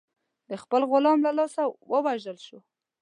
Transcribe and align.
د 0.49 0.51
خپل 0.63 0.81
غلام 0.91 1.19
له 1.25 1.31
لاسه 1.39 1.63
ووژل 1.91 2.37
شو. 2.45 2.57